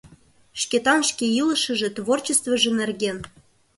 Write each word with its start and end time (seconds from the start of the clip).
ШКЕТАН 0.61 0.99
ШКЕ 1.09 1.25
ИЛЫШЫЖЕ, 1.41 1.89
ТВОРЧЕСТВЫЖЕ 1.97 2.71
НЕРГЕН 2.79 3.17